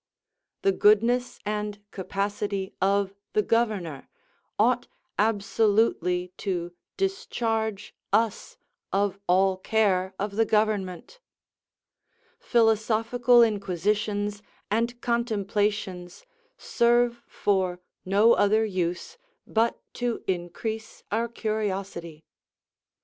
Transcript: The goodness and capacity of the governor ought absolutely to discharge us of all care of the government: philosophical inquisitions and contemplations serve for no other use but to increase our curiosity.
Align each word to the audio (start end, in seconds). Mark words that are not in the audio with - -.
The 0.63 0.71
goodness 0.71 1.37
and 1.45 1.77
capacity 1.91 2.73
of 2.81 3.13
the 3.33 3.43
governor 3.43 4.09
ought 4.57 4.87
absolutely 5.19 6.29
to 6.37 6.71
discharge 6.97 7.93
us 8.11 8.57
of 8.91 9.19
all 9.27 9.57
care 9.57 10.15
of 10.17 10.37
the 10.37 10.43
government: 10.45 11.19
philosophical 12.39 13.43
inquisitions 13.43 14.41
and 14.71 14.99
contemplations 15.01 16.25
serve 16.57 17.21
for 17.27 17.79
no 18.03 18.33
other 18.33 18.65
use 18.65 19.19
but 19.45 19.79
to 19.93 20.23
increase 20.25 21.03
our 21.11 21.27
curiosity. 21.27 22.25